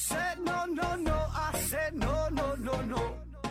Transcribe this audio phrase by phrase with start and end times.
[0.00, 1.12] said no, no, no.
[1.12, 3.02] I said no, no, no, no.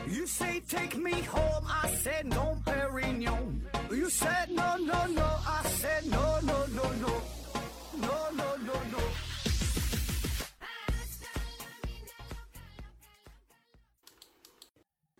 [0.07, 1.63] You say take me home.
[1.67, 3.61] I said no, Perignon.
[3.91, 5.27] You said no, no, no.
[5.45, 7.21] I said no, no, no, no.
[8.01, 8.99] No, no, no, no.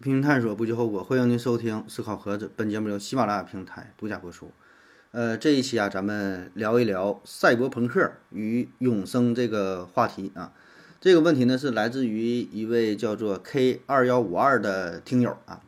[0.01, 1.03] 拼命探索，不计后果。
[1.03, 4.51] 欢迎您收听《思考盒子》，本节目由喜马拉雅平台独家播出。
[5.11, 10.53] 呃，这一期啊，咱们聊一聊赛博朋克与永生这个话题啊。
[11.01, 15.61] 这个问题呢，是来自于一位叫做 K 二幺五二的听友啊。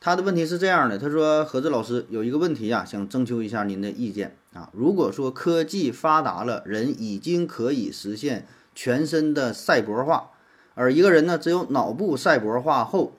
[0.00, 4.70] 他的问题是这样的，他说：“盒子老师有一个问题啊，想征求一下您的意见啊。
[4.72, 10.30] 如果说科技发达了，人已经可以实现全身的赛博化，
[10.74, 13.14] 而一个人呢，只有脑部赛博化后。”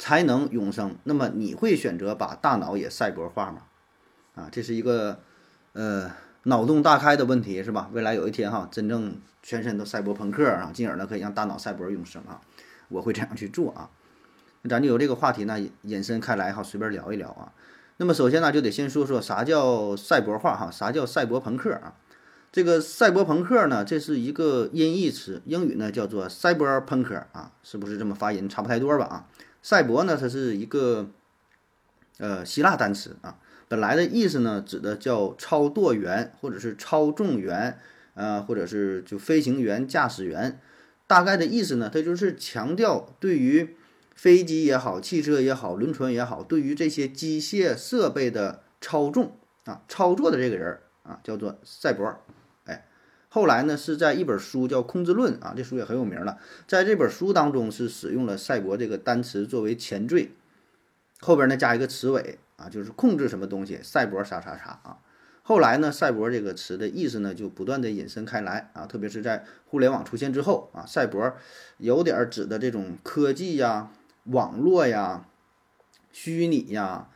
[0.00, 0.94] 才能永生。
[1.02, 3.62] 那么你会选择把大脑也赛博化吗？
[4.36, 5.18] 啊，这是一个
[5.72, 6.12] 呃
[6.44, 7.90] 脑洞大开的问题，是吧？
[7.92, 12.40] 未来有一天哈，真正全身都赛博朋克啊，进而呢可以让大脑赛博永生啊，
[12.88, 13.90] 我会这样去做啊。
[14.68, 17.52] 咱就由这个话题呢引申开来哈，随便聊一聊啊。
[17.98, 21.94] 那么首先呢，就得先说说啥叫赛博化哈，啥叫赛博朋克啊？
[22.50, 28.48] 这个赛博朋克呢，这是一个音译词，英语呢叫做 cyberpunk 啊，是不是这么发音？
[28.48, 29.26] 差不太多吧啊？
[29.62, 31.08] 赛博呢，它是一个
[32.18, 33.36] 呃希腊单词啊，
[33.68, 37.78] 本来的意思呢，指的叫超舵员或者是超重员，
[38.14, 40.58] 呃，或者是就飞行员、驾驶员。
[41.06, 43.76] 大概的意思呢，它就是强调对于
[44.14, 52.04] 飞机也好、汽车也好、轮船也好，对于这些机械设备的操纵啊、操作的这个人啊，叫做赛博。
[52.64, 52.86] 哎
[53.30, 56.38] 后来呢，是在一本书叫《控制论》啊，这书也很有名了。
[56.66, 60.30] 在这本书当中，是使用了“赛博”这个单词作为前缀，
[61.20, 64.98] 后边呢加一个词尾啊，就是控制什么东西，赛博啥啥啥啊。
[65.42, 71.34] 后来呢，“赛博”这个词的意思呢，就不断的引申开来啊，特别是在互联网出现之后啊，赛博
[71.78, 73.90] 有点指的这种科技呀、
[74.24, 75.24] 网络呀、
[76.12, 77.08] 虚拟呀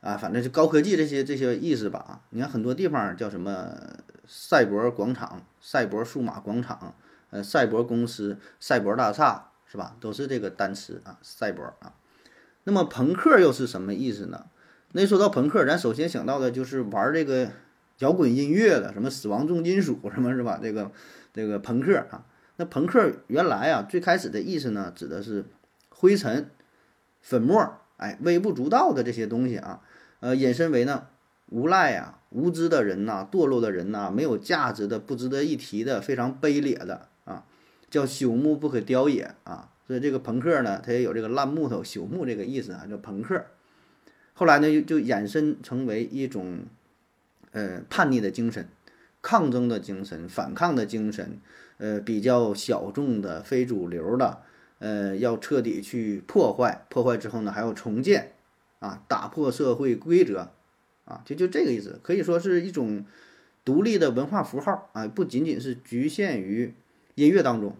[0.00, 2.22] 啊，反正就高科技这些这些意思吧。
[2.30, 3.76] 你看很多地方叫什么
[4.26, 5.42] 赛博广场。
[5.60, 6.94] 赛博数码广场，
[7.30, 9.96] 呃，赛博公司、赛博大厦，是吧？
[9.98, 11.94] 都是这个单词啊，赛博啊。
[12.64, 14.46] 那么朋克又是什么意思呢？
[14.92, 17.50] 那说到朋克，咱首先想到的就是玩这个
[17.98, 20.58] 摇滚音乐的，什么死亡重金属，什么是吧？
[20.62, 20.90] 这个
[21.32, 22.26] 这个朋克啊。
[22.56, 25.44] 那朋克原来啊，最开始的意思呢，指的是
[25.88, 26.50] 灰尘、
[27.20, 29.80] 粉末，哎，微不足道的这些东西啊，
[30.20, 31.06] 呃，引申为呢。
[31.50, 37.44] 无赖啊，无知的人呐，堕落的人呐，没有价值的，不值得一提的，非常卑劣的啊，
[37.90, 39.68] 叫朽木不可雕也啊。
[39.86, 43.44] 所以这个朋克呢，它也有这个烂木头、朽木这个意思啊，叫朋克。
[44.32, 46.60] 后来呢，就就衍生成为一种
[47.52, 48.68] 呃叛逆的精神、
[49.22, 51.38] 抗争的精神、反抗的精神，
[51.78, 54.42] 呃，比较小众的、非主流的，
[54.78, 58.32] 呃，要彻底去破坏，破坏之后呢，还要重建
[58.78, 60.50] 啊，打破社会规则。
[61.04, 63.04] 啊，就就这个意思，可以说是一种
[63.62, 66.72] 独立的文化符号啊，不仅仅是局限于
[67.14, 67.76] 音乐当中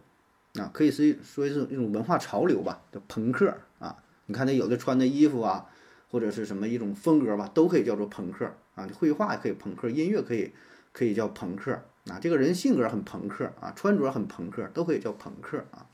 [0.58, 3.96] 啊，可以是说是一种文化潮流吧，叫朋克啊。
[4.26, 5.66] 你看那有的穿的衣服啊，
[6.10, 8.88] 或者是什么一种风格吧，都可以叫做朋克啊。
[8.98, 10.52] 绘画也可以朋克，音乐可以
[10.92, 11.72] 可以叫朋克
[12.08, 12.18] 啊。
[12.20, 15.86] 这个人性格很朋克啊，穿着很朋克，都可以叫朋克啊。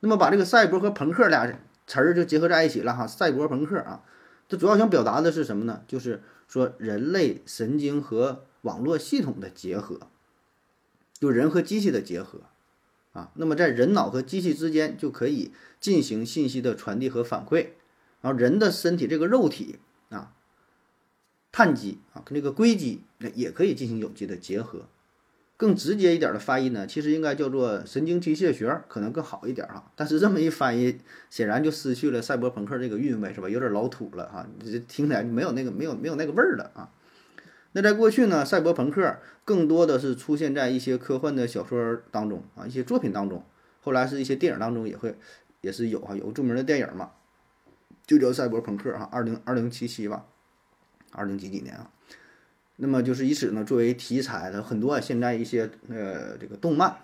[0.00, 1.46] 那么把这个赛博和朋克俩
[1.86, 4.02] 词儿就结合在一起了哈，赛博朋克啊，
[4.48, 5.82] 它主要想表达的是什么呢？
[5.86, 6.22] 就是。
[6.46, 9.98] 说人类神经和网络系统的结合，
[11.18, 12.42] 就人和机器的结合
[13.14, 17.68] 啊，那么在人脑和机器之间就可以进行信息的传递和反馈，
[18.20, 19.78] 然后人的身体这个肉体
[20.10, 20.34] 啊，
[21.50, 23.00] 碳基啊跟这个硅基
[23.34, 24.82] 也可以进行有机的结合。
[25.56, 29.92] 更直接一点的翻译呢，其实应该叫做神经机械学，可能更好一点哈。
[29.94, 30.98] 但是这么一翻译，
[31.30, 33.48] 显然就失去了赛博朋克这个韵味，是吧？
[33.48, 36.90] 有点老土了哈，这听起来就没有那个没有没有那个味儿了啊。
[37.76, 43.44] 那在过去呢，赛博朋克更多的是出现在一些科幻的小说当中啊，一些作品当中。
[43.80, 45.18] 后来是一些电影当中也会
[45.60, 47.10] 也是有哈，有著名的电影嘛，
[48.06, 50.24] 就叫赛博朋克哈，二零二零七七吧，
[51.10, 51.90] 二零几几年啊。
[52.76, 56.96] 那么就是以此呢作为题材的很多啊，现在一些呃这个动漫，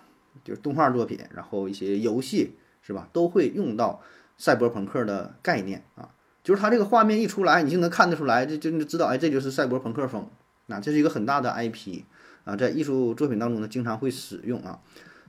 [0.45, 4.01] 就是动画作品，然后一些游戏是吧，都会用到
[4.37, 6.09] 赛博朋克的概念啊。
[6.43, 10.27] 就是它这个画面一出来，你就能看得出来，就就知道哎，这就是赛博朋克风。
[10.71, 12.03] 那这是一个很大的 IP
[12.45, 14.79] 啊，在艺术作品当中呢，经常会使用啊。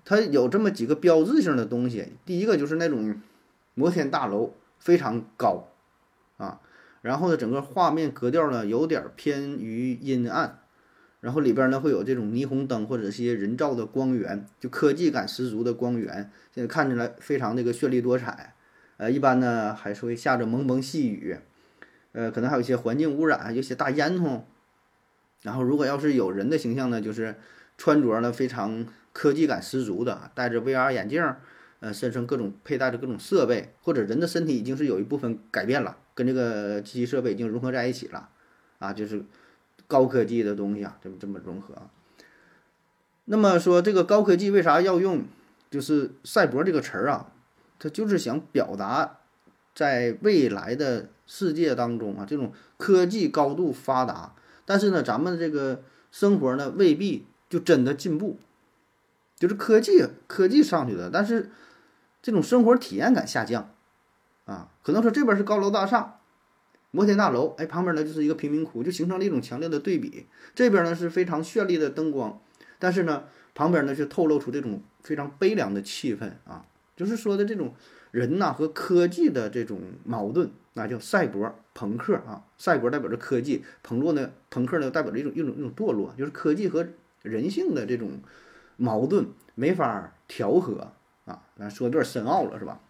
[0.05, 3.21] 它有这么几个标志性的东西，第一个就是那种
[3.75, 5.69] 摩天大楼非常高
[6.39, 6.61] 啊。
[7.03, 10.61] 然后呢，整个画面格调呢有点偏于阴暗，
[11.21, 18.55] 然后里边呢会有这种霓虹灯或者一些人造的光源，就科技感十足的光源，现在看起来非常那个绚丽多彩。
[18.97, 21.37] 呃，一般呢还是会下着蒙蒙细雨，
[22.13, 24.43] 呃，可能还有一些环境污染，有些大烟囱。
[25.43, 27.37] 然后如果要是有人的形象呢，就是
[27.77, 31.23] 穿着呢非常科技感十足的，戴着 VR 眼镜，
[31.81, 38.29] 呃，身上各种佩戴着各种设备，或者人的身体已经是有一部分改变了，跟这个机器设备已经融合在一起了，
[38.79, 39.25] 啊，就是。
[39.89, 41.75] 高科技的东西啊，这么这么融合。
[43.27, 45.25] 那么说这个高科技为啥要用
[45.71, 47.31] 就是赛博这个词儿啊？
[47.79, 49.19] 它就是想表达
[49.75, 58.39] 在未来的世界当中啊，这种科技高度发达，但是呢，咱们这个生活呢未必就真的进步，
[59.37, 61.51] 就是科技科技上去了，但是
[62.23, 63.71] 这种生活体验感下降
[64.45, 66.19] 啊，可能说这边是高楼大厦。
[66.95, 70.27] 摩天大楼，哎，旁边呢就是一个贫民窟，就形成了一种强烈的对比。
[70.55, 72.39] 这边呢是非常绚丽的灯光，
[72.79, 73.25] 但是呢，
[73.55, 76.67] 旁边呢却透露出这种非常悲凉的气氛啊。
[76.95, 77.75] 就是说的这种
[78.11, 82.45] 人呐和科技的这种矛盾，那叫赛博朋克啊。
[82.59, 86.87] 赛博代表着科技，朋洛呢，朋克呢代表着一种一种一种堕落，就是科技和
[87.23, 88.21] 人性的这种
[88.77, 90.93] 矛盾没法调和
[91.25, 91.43] 啊。
[91.59, 92.81] 咱说有点深奥了，是吧？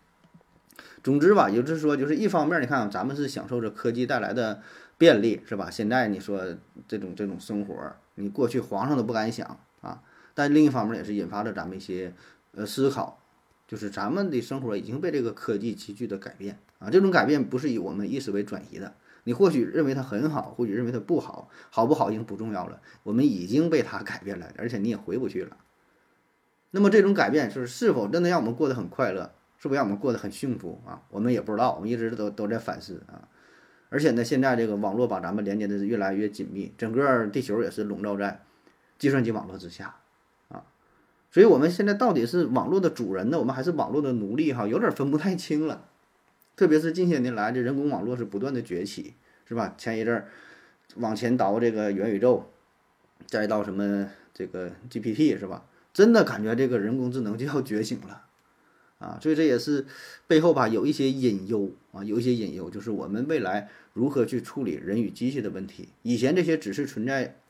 [1.02, 4.62] 总之吧，也就是说，就是一方面，你看咱们是享受着科技带来的
[4.96, 5.68] 便利，是吧？
[5.68, 6.40] 现在你说
[6.86, 7.74] 这种这种生活，
[8.14, 10.00] 你过去皇上都不敢想啊。
[10.32, 12.14] 但另一方面也是引发了咱们一些
[12.54, 13.18] 呃思考，
[13.66, 16.90] 就是咱们的生活已经被这个科技急剧的改变啊。
[16.90, 18.94] 这种改变不是以我们意识为转移的。
[19.24, 22.80] 你或许认为它很好，或许认为它不好，好不好已经不重要了。
[23.04, 25.56] 我们已经被它 改变了，而且你也回不去了。
[26.72, 29.32] 那么这种改变就是是否真的让我们过得很快乐？
[29.58, 31.02] 是不是让我们过得很幸福啊？
[31.08, 33.28] 我们也不知道，我们一直都都在反思啊。
[33.90, 38.42] 而且呢，现在这个网络把咱们连接的是越来越紧密，整个地球也是笼罩在
[38.98, 39.94] 计算机网络之下
[40.48, 40.64] 啊。
[41.30, 44.52] 所以，我们现在到底是网络的主人呢，我们还是网络的奴隶？
[44.52, 45.84] 哈，有点分不太清了。
[46.56, 49.14] 特别是近些年来，这人工网络是不断的崛起，
[49.46, 49.74] 是吧？
[49.78, 50.28] 前一阵儿
[50.96, 52.50] 往前倒这个元宇宙，
[53.26, 55.64] 再到什么这个 GPT，是吧？
[55.92, 58.26] 真的感觉这个人工智能就要觉醒了。
[58.98, 59.84] 啊，所以这也是
[60.28, 65.88] 背后吧有一些隐忧啊，有一些隐忧，就是我们未来如何去处理人与机器的问题。
[66.02, 67.40] 以前这些只是存在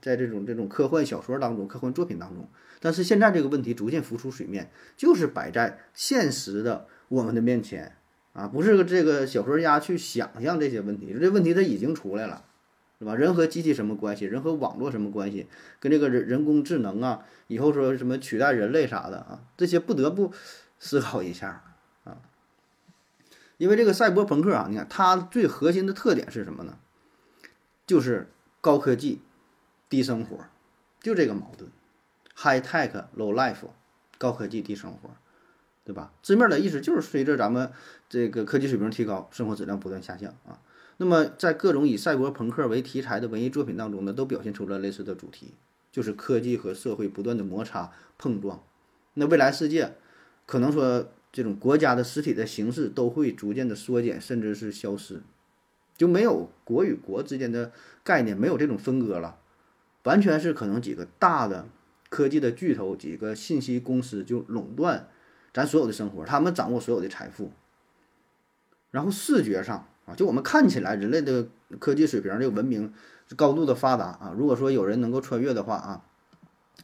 [0.00, 2.48] 在这种这种科幻小说当中、科幻作品当中，
[2.80, 7.94] 但是现在这个问题逐渐浮出水面，就是摆在现实的我们的面前
[8.32, 12.44] 啊，不是这个小说家去想象这些问题，这问题它已经出来了，
[12.98, 13.14] 是吧？
[13.14, 14.24] 人和机器什么关系？
[14.24, 15.46] 人和网络什么关系？
[15.80, 20.32] 跟这个人人工智能啊，以后说什么取代人类啥的啊，这些不得不。
[20.84, 21.62] 思考一下
[22.02, 22.18] 啊，
[23.56, 26.76] 因为这个赛博朋克啊，你看它最核心的特点是什么呢？
[27.86, 29.20] 就是高科技、
[29.88, 30.40] 低生活，
[31.00, 31.70] 就这个矛盾
[32.34, 33.68] ，high tech low life，
[34.18, 35.10] 高科技低生活，
[35.84, 36.12] 对吧？
[36.22, 37.70] 字面的意思就是随着咱们
[38.08, 40.60] 这个科技水平提高，生活质量不断下降啊。
[40.96, 45.54] 那么在各种以赛博朋克为题材的文艺作品当中呢，都表现出了类似的主题，
[45.90, 48.62] 就是科技和社会不断的摩擦碰撞。
[49.14, 49.94] 那未来世界。
[50.44, 55.22] 可能说，这种国家的实体的形式都会逐渐的缩减，甚至是消失，
[55.96, 59.38] 就没有国与国之间的概念，没有这种分割了，
[60.02, 61.68] 完全是可能几个大的
[62.10, 65.08] 科技的巨头，几个信息公司就垄断
[65.52, 67.50] 咱所有的生活，他们掌握所有的财富。
[68.90, 71.46] 然后视觉上啊，就我们看起来人类的
[71.78, 72.92] 科技水平这个文明
[73.36, 76.04] 高度的发达啊，如果说有人能够穿越的话啊，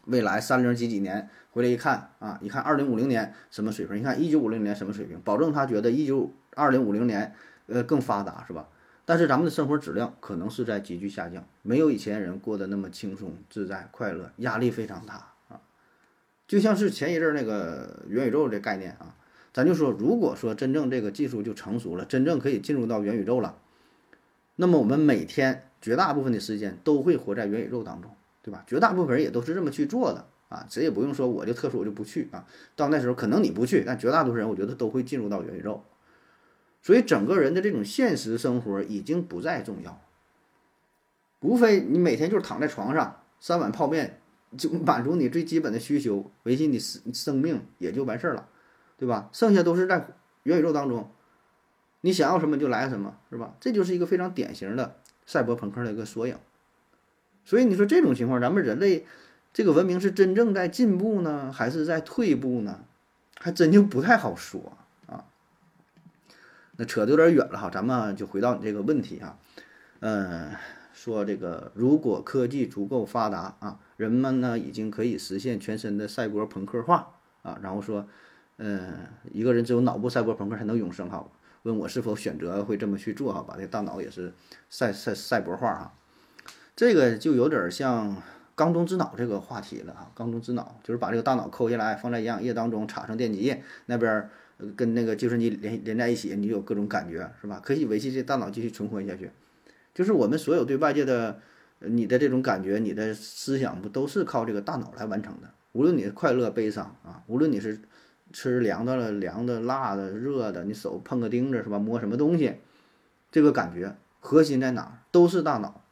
[0.07, 1.29] 未来三零几几年。
[1.51, 3.97] 回来一看啊，一看二零五零年什么水平？
[3.97, 5.21] 你看一九五零年什么水平？
[5.23, 7.35] 保证他觉得一九二零五零年
[7.67, 8.69] 呃更发达是吧？
[9.05, 15.33] 但是咱们的生活质量可能是在急剧下降，没有以前人过得那么轻松自在、快乐，压力非常大。
[16.49, 19.15] 就像是前一阵那个元宇宙这概念啊，
[19.53, 23.59] 咱就说，如果说真正这个技术就成熟了，真正可以进入到元宇宙了，
[24.57, 28.11] 那么我们每天绝大部分的时间都会活在元宇宙当中，
[28.43, 28.65] 对吧？
[28.67, 30.27] 绝大部分人也都是这么去做的。
[30.49, 32.47] 啊，谁也不用说，我就特殊，我就不去啊。
[32.75, 35.85] 到那时候，可能你不去，但绝大多数人，我觉得都会进入到元宇宙。
[36.81, 40.01] 所以，整个人的这种现实生活已经不再重要，
[41.41, 44.23] 无非你每天就是躺在床上，三碗泡面
[44.57, 48.49] 就 满足你最基本的需求，维系你生生命也就完事儿了，
[48.97, 49.29] 对吧？
[49.33, 50.07] 剩下都是在
[50.45, 51.11] 元宇宙当中，
[52.01, 53.55] 你想要什么就来什么，是吧？
[53.61, 56.39] 这就是一个非常典型的赛博朋克的一个缩影。
[57.45, 59.07] 所以你说这种情况，咱们人类。
[59.51, 62.85] 这个文明是真正在进步呢，还是在退步呢？
[63.41, 64.77] 还真就不太好说
[65.07, 65.25] 啊。
[66.77, 69.39] 那扯得有点远了哈，咱们就回到你这个问题啊。
[70.01, 70.55] 嗯，
[70.93, 77.59] 说这个如果科技足够发达啊，人们呢已经可以实现全身的赛博朋克化啊。
[77.61, 78.07] 然后说，
[78.59, 78.95] 嗯，
[79.33, 81.29] 一个人只有脑部赛博朋克才能永生哈。
[81.65, 84.33] 问我是否选择会这么去做哈，把这大脑也是
[84.71, 85.93] 赛赛赛博化哈。
[86.77, 88.23] 这个就有点像
[88.55, 90.13] 缸中之脑这个话题了哈。
[90.15, 94.31] 缸中之脑就是把这个大脑抠下来，放在营养液当中，插上电极，那边
[94.77, 97.61] 跟那个计算机连连在一起，你有各种感觉是吧？
[97.63, 99.31] 可以维系这大脑继续存活下去。
[99.93, 101.41] 就是我们所有对外界的
[101.81, 105.49] 你的这种感觉，你的思想不都是靠这个大脑来完成的？
[105.73, 107.81] 无论你是快乐、悲伤啊，无论你是
[108.33, 111.79] 吃凉的了、凉的、辣的、热的，你手碰个钉子是吧？
[111.79, 112.57] 摸什么东西，
[113.31, 115.03] 这个感觉核心在哪？
[115.11, 115.83] 都是大脑。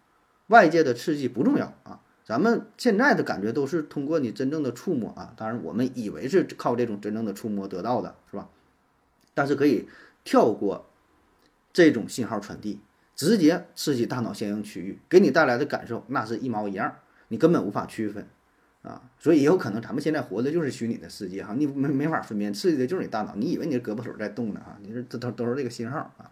[0.48, 8.48] 外界的刺激不重要啊，咱们现在的感觉都是通过你真正的触摸啊，当然我们以为是靠这种真正的触摸得到的，是吧？
[9.34, 9.88] 但是可以
[10.24, 10.86] 跳过
[11.72, 12.80] 这种信号传递。
[13.16, 16.94] 直接刺激大脑相应区域，给你带来的感受那是一毛一样，
[17.28, 18.26] 你根本无法区分
[18.82, 19.02] 啊！
[19.18, 24.78] 所以也有可能咱们现在活的就是虚拟的世界哈，你没没法分辨，刺激的就是你大脑，你以为你的胳膊腿在动呢啊？
[24.82, 26.30] 你说这都都是这个信号啊。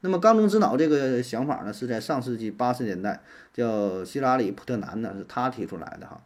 [0.00, 6.22] 那么缸中之脑这个想法呢，是在上世纪八十年代，叫希拉里·普特南呢，是他提出来的哈。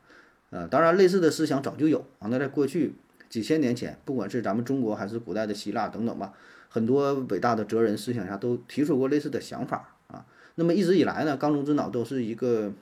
[0.50, 2.94] 呃，当然类似的思想早就有啊，那在过去
[3.28, 6.32] 几千年前，不管是咱们中国还是古代的希腊等等吧。
[6.70, 10.24] 很多伟大的哲人思想家都提出过类似的想法啊。
[10.54, 12.72] 那么一直以来呢，缸中之脑都是一个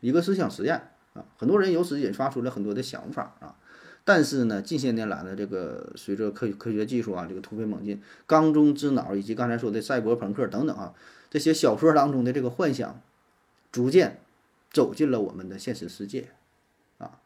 [0.00, 1.24] 一个思想实验啊。
[1.36, 3.56] 很多人由此引发出了很多的想法啊。
[4.04, 10.94] 但是呢，近些年来呢这个随着科科学技术啊这个突飞猛进，缸中之脑以及刚才说的赛博朋克等等啊
[11.28, 13.00] 这些小说当中的这个幻想，
[13.70, 14.20] 逐渐
[14.70, 16.30] 走进了我们的现实世界
[16.96, 17.20] 啊。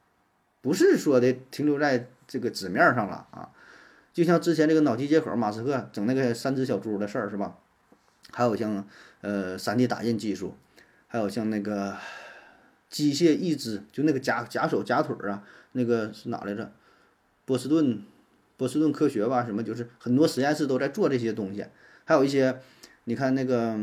[0.60, 3.50] 不是说的停留在这个纸面上了啊。
[4.12, 7.57] 就像之前这个脑机接口，马斯克整那个三只小猪的事儿是吧？
[8.31, 8.87] 还有像
[9.21, 10.54] 呃三 D 打印技术，
[11.07, 11.97] 还有像那个
[12.88, 15.42] 机械义肢，就那个假假手假腿啊，
[15.73, 16.73] 那个是哪来着？
[17.45, 18.02] 波士顿
[18.57, 21.66] 波士顿科学吧，什么就是很多实验室都在做这些东西。
[22.04, 22.61] 还有一些
[23.04, 23.78] 你看那个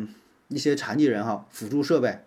[0.48, 2.20] 一些残疾人哈，辅助设备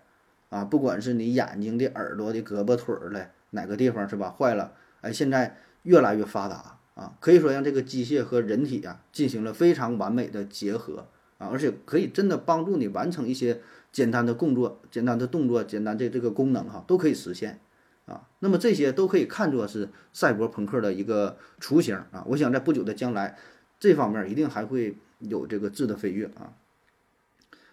[0.49, 6.77] 啊，不管是你眼睛的、耳朵的、胳膊腿儿的哪个地方是吧坏了，哎，现在越来越发达。
[6.95, 11.07] 啊，可以说让这个机械和人体啊进行了非常完美的结合
[11.39, 17.59] 啊，而且可以真的帮助你完成一些简单的工作、简单的动作、简单的这个功能哈，都可以实现
[18.05, 18.27] 啊。
[18.39, 22.23] 那么这些都可以看作是赛博朋克的一个雏形啊。
[22.27, 23.37] 我想在不久的将来，
[23.79, 26.53] 这方面一定还会有这个质的飞跃啊。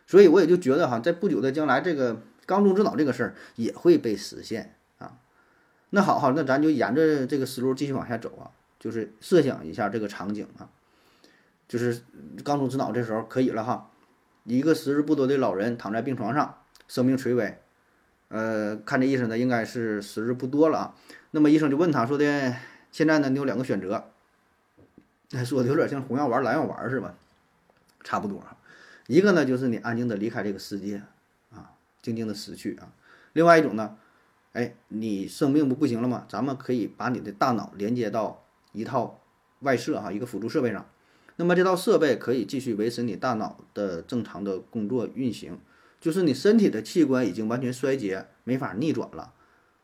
[0.07, 5.19] 所以我也就觉得哈，在不久的将来，这个缸中之脑这个事儿也会被实现啊。
[5.91, 8.51] 那好好，那咱就沿着这个思路继续往下走啊。
[8.81, 10.71] 就是设想一下这个场景啊，
[11.69, 12.03] 就是
[12.43, 13.91] 缸中之脑这时候可以了哈，
[14.45, 17.59] 一个时日不多的老人躺在病床上，生命垂危，
[18.29, 20.95] 呃，看这医生呢应该是时日不多了啊。
[21.33, 22.57] 那么医生就问他说的，
[22.91, 24.11] 现在呢你有两个选择，
[25.45, 27.15] 说的有点像红药丸蓝药丸是吧？
[28.03, 28.43] 差不多，
[29.09, 31.03] 一个呢就是你安静的离开这个世界
[31.53, 32.91] 啊，静静的死去啊。
[33.35, 33.99] 另外一种呢，
[34.55, 36.25] 哎，你生命不不行了吗？
[36.31, 38.43] 咱们可以把你的大脑连接到。
[38.73, 39.21] 一套
[39.61, 40.87] 外设哈，一个辅助设备上，
[41.37, 45.59] 那么这套设备可以继续维持你大脑的正常的工作运行，
[46.01, 49.33] 就是你身体的器官已经完全衰竭，没法逆转了。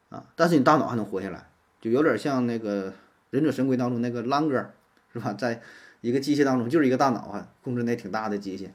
[0.09, 1.51] 啊，但是你大脑还能活下来，
[1.81, 2.95] 就有点像那个
[3.31, 4.71] 忍者神龟当中那个狼哥，
[5.13, 5.33] 是吧？
[5.33, 5.61] 在
[6.01, 8.69] 一个机械当中就是一个大脑啊，控制那挺大的机械，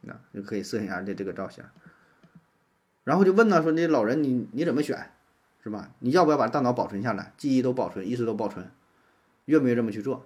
[0.00, 1.62] 那就可以设想一下这这个造型，
[3.04, 5.10] 然后就问他说那老人你你怎么选，
[5.62, 5.90] 是吧？
[5.98, 8.70] 你要不要把大脑保存下来，记忆都保存，意识都保存？
[9.52, 10.24] 愿不愿意这么去做？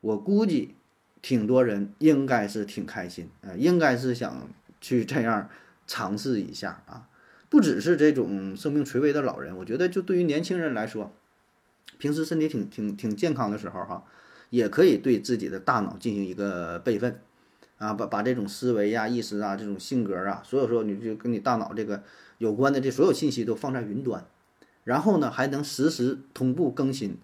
[0.00, 0.76] 我估计
[1.20, 4.48] 挺多人应该是挺开心啊，应该是想
[4.80, 5.50] 去这样
[5.84, 7.08] 尝试一下啊。
[7.48, 11.12] 不只是这种生命垂危的老人，我觉得就对于年轻人来说，
[11.98, 14.04] 平时身体挺挺挺健康的时候哈，
[14.50, 17.20] 也可以对自己的大脑进行一个备份
[17.78, 22.04] 啊，把把这种思维呀、意识啊、这种性格啊，所有说你就跟你大脑这个
[22.38, 24.24] 有关的这所有信息都放在云端，
[24.84, 27.18] 然后呢还能实时同步更新。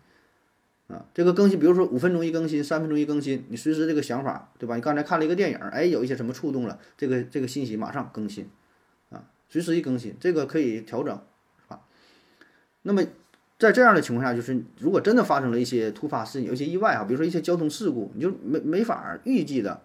[0.88, 4.76] 啊，这个更新，比如说五分钟一更新，三分钟一更新，你随时这个想法，对吧？
[4.76, 8.48] 你刚才看了一个电影，哎，有一些什么触动了，这个这个信息马上更新，
[9.10, 11.12] 啊，随时一更新，这个可以调整，
[11.58, 11.80] 是吧？
[12.82, 13.02] 那么
[13.58, 19.82] 在这样的情况下，就是如果真的发生了一些突发事件，有一些意外啊，比如说一些交通事故，你就没没法预计的，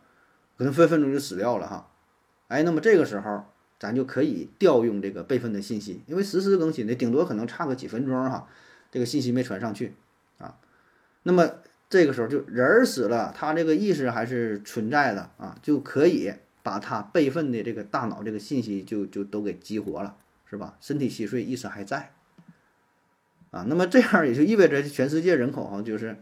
[0.56, 1.90] 可能分分钟就死掉了哈，
[2.48, 3.46] 哎，那么这个时候
[3.80, 8.48] 咱就可以调用这个备份的信息，因为实时更新的，顶多可能差个几分钟哈，
[8.92, 9.96] 这个信息没传上去。
[11.24, 11.50] 那么
[11.90, 20.16] 这个时候就人儿死了，他这个意识还是存在的啊，就可以把他备份的这个大脑这个信息就就都给激活了，
[20.50, 20.78] 是吧？
[20.80, 22.14] 身体稀碎，意识还在。
[23.52, 26.16] 啊，那么这样也就意味着全世界人口哈就是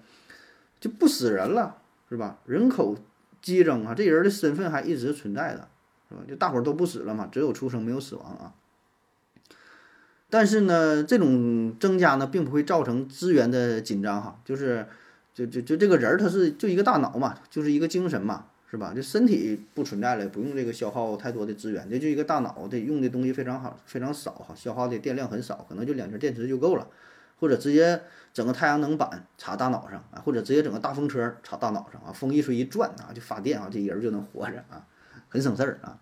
[0.79, 1.77] 就不死人了，
[2.10, 2.39] 是吧？
[2.46, 2.98] 人口
[3.41, 5.70] 激增啊，这人的身份还一直存在的，
[6.10, 6.22] 是吧？
[6.27, 8.56] 就大伙儿都不死了嘛，只有出生没有死亡啊。
[10.29, 14.86] 但是呢，这种增加呢，并不会造成资源的紧张哈，就是
[15.33, 18.93] 就就就这个人儿他是就一个大脑嘛，就是一个精神嘛，是吧？
[18.93, 26.88] 就身体不存在了，不用这个消耗太多的资源，这就一个大脑的用的东西非常好，非常少哈，消耗的电量很少，可能就两节电池就够了。
[27.39, 28.01] 或者直接
[28.33, 34.86] 整个太阳能板插大脑上啊，或者直接整个大风车插大脑上啊，风一吹一转啊，就发电啊，这人就能活着啊，
[35.29, 35.98] 很省事儿啊。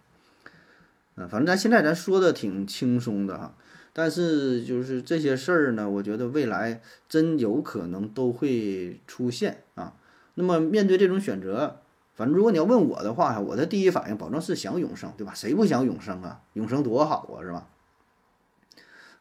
[1.15, 3.53] 嗯，反正咱现在咱说的挺轻松的哈，
[3.97, 9.95] 但是就是这些事儿呢，我觉得未来真有可能都会出现啊。
[10.35, 11.81] 那么面对这种选择，
[12.13, 15.33] 反正如果你要问我的话，我的第一反应保证是想永生，对吧？
[15.33, 16.41] 谁不想永生啊？
[16.53, 17.67] 永生多好啊，是吧？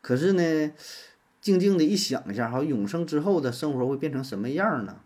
[0.03, 0.73] 可是呢？
[1.41, 4.97] 静静的一想一下哈，永生之后的生活会变成什么样呢？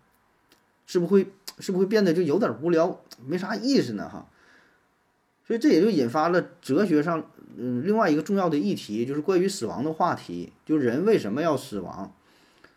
[0.85, 4.27] 是不会是不会变得就有点无聊，没啥意思呢哈？
[5.51, 10.53] 所以这也就引发了哲学上嗯另外一个重要的议题，就是关于死亡的话题。
[10.65, 12.15] 就人为什么要死亡？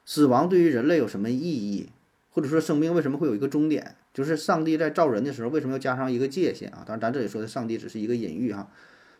[0.06, 1.90] 死亡对于人类有什么意义？
[2.32, 3.96] 或者说生命为什么会有一个终点？
[4.12, 6.82] 就是上帝在造人的时候为什么要加上一个界限啊？
[6.84, 8.68] 当然咱这里说的上帝只是一个隐喻哈，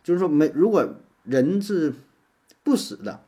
[0.02, 1.94] 就是说没如果人是
[2.64, 3.20] 不死的。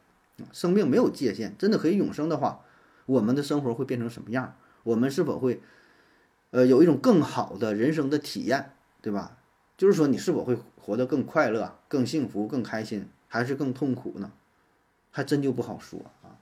[0.52, 2.62] 生命没有界限，真的可以永生的话，
[3.06, 4.56] 我们的生活会变成什么样？
[4.82, 5.60] 我们是否会，
[6.50, 9.38] 呃，有一种更好的人生的体验，对吧？
[9.76, 14.32] 就是说，你是否会活得更快乐、更幸福、更开心，还是更痛苦呢？
[15.10, 16.36] 还真就不好说啊！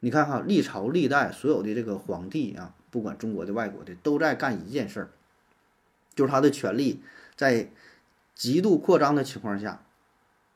[0.00, 5.10] 你看哈，历朝历代所有的这个皇帝啊，不管中国的、外国的，都在干一件事儿，
[6.14, 7.02] 就是他的权力
[7.36, 7.70] 在
[8.34, 9.82] 极度扩张的情况下。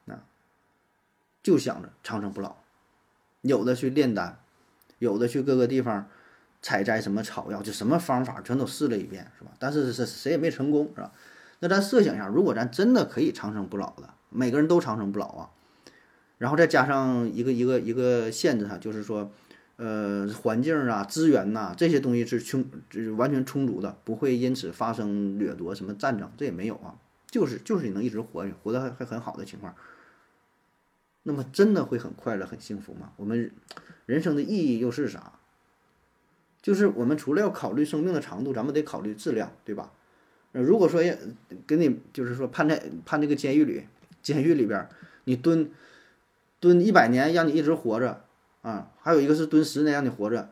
[0.07, 0.23] 啊
[1.43, 2.57] 就想着长生不老，
[3.43, 4.39] 有的去炼丹，
[4.99, 6.09] 有的去各个地方
[6.63, 9.51] 采摘什么草药，就什么方法全都试了一遍，是吧？
[9.59, 11.13] 但是是谁也没成功，是吧？
[11.65, 15.51] 那咱设想一下，如果咱真的可以长生不老的，每个人都长生不老啊，
[16.37, 19.33] 然后再加上一个一个一个限制哈，就是说，
[19.77, 26.97] 呃，环境啊、资源呐这些东西是充，是完全充足的，不会因此发生掠夺什么战争，这也没有啊，
[27.29, 29.75] 就是就是你能一直活着，活得还还很好的情况。
[31.23, 33.13] 那么真的会很快乐、很幸福吗？
[33.17, 33.51] 我们
[34.05, 35.33] 人生的意义又是啥？
[36.61, 39.93] 就是我们除了要考虑生命的长度，咱们得考虑质量，对吧？
[40.63, 41.03] 如果说
[41.67, 43.85] 给你就是说判在判这个监狱里，
[44.23, 44.89] 监狱里边
[45.25, 45.71] 你蹲
[46.61, 48.25] 蹲一百年，让你一直活着
[48.63, 50.51] 啊；还有一个是蹲十年，让你活着。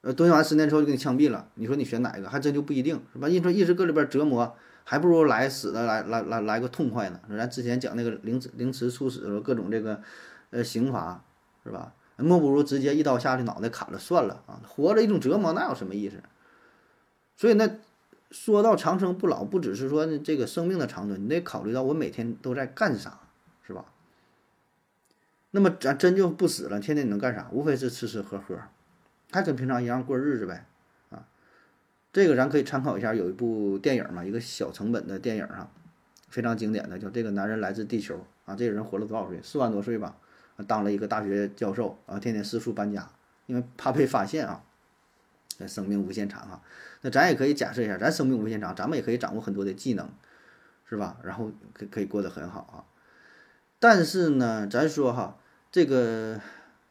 [0.00, 2.28] 呃，蹲完十年之后就给你枪毙了，你说你选哪一个？
[2.28, 3.28] 还真就不一定是吧？
[3.28, 4.56] 你说一直搁里边折磨。
[4.90, 7.20] 还不如来死的来来来来个痛快呢！
[7.36, 10.00] 咱之前讲那个凌迟凌迟处死各种这个
[10.48, 11.22] 呃刑罚
[11.62, 11.92] 是吧？
[12.16, 14.62] 莫不如直接一刀下去，脑袋砍了算了啊！
[14.66, 16.22] 活着一种折磨，那有什么意思？
[17.36, 17.68] 所以那
[18.30, 23.20] 说到长生不老，不只是说这个生命的长短，你得考虑到我每天都在干啥，
[23.66, 23.86] 是吧？
[25.50, 27.48] 那么咱真就不死了，天天你能干啥？
[27.50, 28.58] 无非是吃吃喝喝，
[29.32, 30.66] 还跟平常一样过日子呗。
[31.08, 31.26] 啊
[32.12, 35.70] 这个咱可以参考一下，有一部电影嘛，一个小成本的电影哈，
[36.28, 38.14] 非常经典的，叫《这个男人来自地球》
[38.44, 38.54] 啊。
[38.54, 39.40] 这个人活了多少岁？
[39.42, 40.16] 四万多岁吧，
[40.66, 43.10] 当了一个大学教授啊，天天四处搬家，
[43.46, 44.64] 因为怕被发现啊。
[45.58, 46.60] 那生命无限长啊，
[47.02, 50.08] 那咱也可以假设一下，咱生命无限长，咱们也可以掌握很多的技能，
[50.88, 51.18] 是吧？
[51.22, 52.76] 然后可可以过得很好啊。
[53.78, 55.36] 但是呢，咱说哈，
[55.70, 56.40] 这个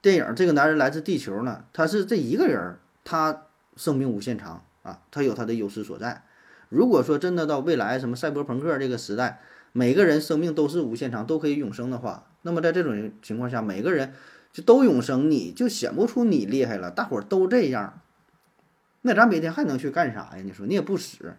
[0.01, 3.43] 电影《这个男人来自地球》呢，他是这一个人，他
[3.75, 4.63] 生命无限长。
[4.83, 6.23] 啊，他有他的优势所在。
[6.69, 9.41] 如果说真的到未来什么赛博朋克这个时代，
[9.73, 14.13] 每个人生命都是无限长，都可以永生的话，那么在这种情况下，每个人
[14.53, 16.89] 就都永生，你就显不出你厉害了。
[16.89, 17.99] 大伙儿都这样，
[19.07, 20.43] 那咱每天还能去干啥呀？
[20.43, 21.33] 你说你也不死，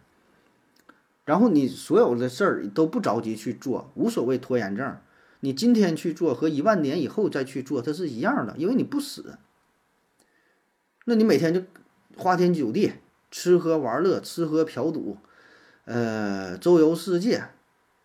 [1.26, 4.96] 然后你所有的事儿都不着急去做，无所谓拖延症。
[5.40, 9.38] 你今天去做和一万年以后再去做，它是一样的，因为你不死。
[11.04, 11.62] 那你每天就
[12.16, 12.94] 花天酒地。
[13.30, 15.18] 吃喝玩乐，吃喝嫖赌，
[15.84, 17.44] 呃，周游世界，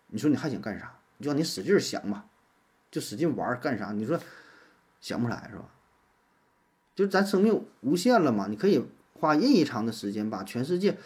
[0.08, 0.98] 你说你还想干啥？
[1.18, 2.26] 就让你使劲想吧，
[2.90, 3.90] 就使劲玩干啥？
[3.92, 4.20] 你说
[5.00, 5.64] 想不出来是吧？
[6.94, 10.98] 就咱生命无限了嘛，你可以花任意长的时间，把全世界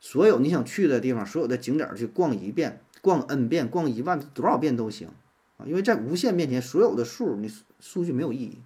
[0.00, 5.08] 所有你想去的地方，所有的景点去逛一遍，逛 n 遍，逛一万多少遍都行
[5.56, 5.64] 啊！
[5.66, 8.58] 因为在无限面前，所有的数你数据没有意义。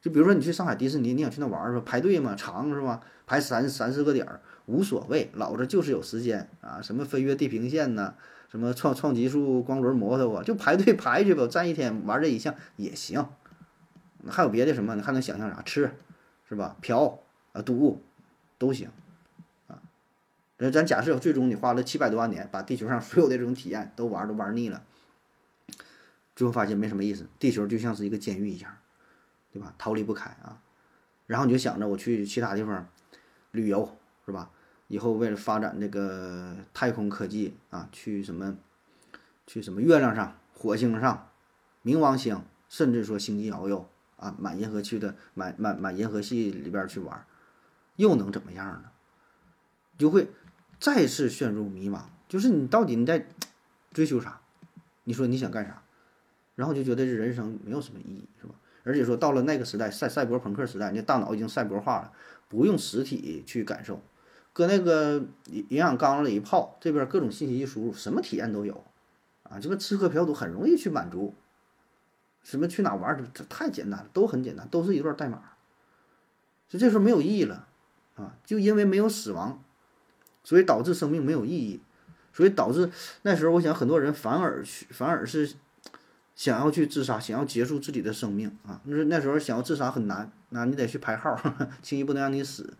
[0.00, 1.84] 就比如说你去上海迪士尼，你想去那玩儿是吧？
[1.86, 3.00] 排队嘛，长是吧？
[3.24, 8.14] 排三三四个点儿，无所谓，老子就是有时间啊，什么飞越地平线呐，
[8.50, 13.24] 什么创创极速光轮摩托啊，就排队排去吧，站一天玩这一项也行。
[14.28, 14.96] 还有别的什么？
[14.96, 15.62] 你还能想象啥？
[15.62, 15.92] 吃，
[16.48, 16.76] 是吧？
[16.80, 17.20] 嫖
[17.52, 18.02] 啊，赌，
[18.58, 18.90] 都行。
[20.58, 24.84] 那咱假设最终你花了七百多万年，把地球上所有的这种体验都玩都玩腻了，
[26.36, 28.76] 最后发现没什么意思，地球就像是一个监狱一样，
[29.52, 29.74] 对吧？
[29.76, 30.62] 逃离不开啊。
[31.26, 32.86] 然后你就想着我去其他地方
[33.50, 34.50] 旅游，是吧？
[34.86, 38.56] 以后为了发展这个太空科技啊，去什么
[39.48, 41.28] 去什么月亮上、火星上、
[41.82, 47.24] 冥王星，甚至说星际遨游啊，满银河去的满满满银河系里边去玩，
[47.96, 48.90] 又能怎么样呢？
[49.98, 50.28] 就会。
[50.80, 53.28] 再次陷入迷茫，就是你到底你在
[53.92, 54.40] 追求啥？
[55.04, 55.80] 你说你想干啥？
[56.56, 58.54] 然后就觉得这人生没有什么意义，是吧？
[58.82, 62.12] 而且说到了那个时代，赛赛博朋克时代，你大脑已经赛博化了，
[62.48, 64.02] 不用实体去感受，
[64.52, 68.84] 搁那个营营养缸里一泡，这边各种信息一输入，什么体验都有，
[69.44, 71.32] 啊，这个吃喝嫖赌很容易去满足，
[72.42, 75.52] 什么去哪玩这太简单了，都很简单，都是一段代码，
[76.68, 77.68] 就这时候没有意义了，
[78.22, 79.62] 啊，就因为没有死亡。
[80.44, 81.80] 所以导致生命没有意义，
[82.32, 82.90] 所以导致
[83.22, 85.54] 那时候我想很多人反而去反而是
[86.34, 88.80] 想要去自杀，想要结束自己的生命啊！
[88.86, 91.40] 那那时候想要自杀很难，那你得去排号，
[91.80, 92.74] 轻易不能让你死。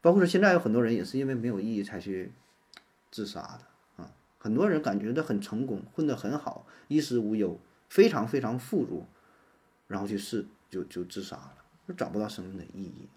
[0.00, 2.32] 包括说现在有很多人也是因为没有意义才去
[3.12, 4.10] 自杀的啊！
[4.38, 9.06] 很多人感觉的很成功，混得很好，衣食无忧，非常非常富足，
[9.86, 11.54] 然后去试就就自杀了，
[11.86, 13.08] 就找不到生命的意义。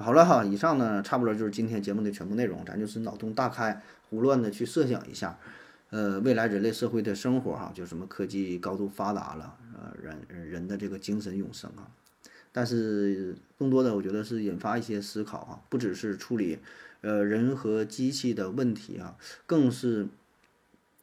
[0.00, 2.64] 好了哈，以上呢差不多就是今天节目的全部内容。
[2.64, 5.36] 咱就是脑洞大开、胡乱的去设想一下，
[5.90, 11.90] 呃，未来人类社会的生活哈，就什么科技高度发达了，呃，人人的这个精神永生啊。
[12.52, 16.60] 但是更多的，我觉得是引发一些思考啊，不只是处理
[17.00, 20.06] 呃人和机器的问题啊，更是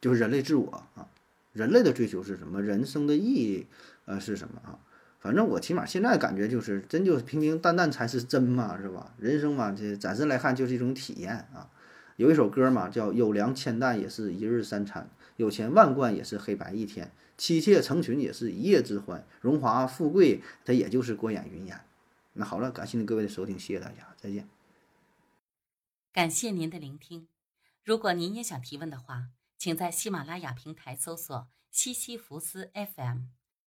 [0.00, 1.06] 就是人类自我啊，
[1.52, 2.62] 人类的追求是什么？
[2.62, 3.66] 人生的意义
[4.06, 4.78] 呃是什么啊？
[5.26, 9.12] 反正我起码现在感觉就是真就平平淡淡才是真嘛，是吧？
[9.18, 11.68] 人生嘛，这暂时来看就是一种体验啊。
[12.14, 21.80] 有一首歌嘛，叫“有粮千担也是一日三餐，有钱万贯也是黑白一天，妻妾成群也是一夜之欢，荣华富贵它也就是过眼云烟。”
[22.34, 24.48] 那好了，感谢您各位的收听，谢谢大家，再见。
[26.12, 27.26] 感谢您的聆听。
[27.84, 33.22] 如果您也想提问的话，请在喜马拉雅平台搜索“西西弗斯 FM”。